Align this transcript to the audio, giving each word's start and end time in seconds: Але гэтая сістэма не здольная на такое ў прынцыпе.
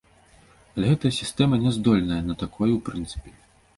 Але 0.73 0.85
гэтая 0.93 1.11
сістэма 1.19 1.59
не 1.67 1.73
здольная 1.77 2.21
на 2.31 2.39
такое 2.43 2.71
ў 2.77 2.79
прынцыпе. 2.89 3.31